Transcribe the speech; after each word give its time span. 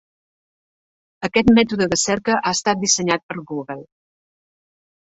Aquest 1.29 1.53
mètode 1.59 1.89
de 1.93 2.01
cerca 2.05 2.39
ha 2.41 2.57
estat 2.59 2.83
dissenyat 2.87 3.27
per 3.31 3.41
Google. 3.55 3.81